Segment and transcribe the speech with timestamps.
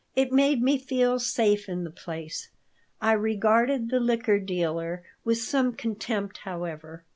[0.15, 2.49] It made me feel safe in the place.
[2.99, 7.03] I regarded the liquor dealer with some contempt, however.